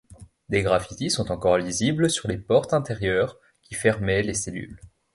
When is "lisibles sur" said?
1.59-2.27